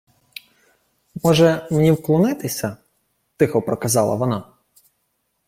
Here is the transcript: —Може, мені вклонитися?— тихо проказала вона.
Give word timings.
—Може, 1.23 1.67
мені 1.71 1.91
вклонитися?— 1.91 2.77
тихо 3.37 3.61
проказала 3.61 4.15
вона. 4.15 4.43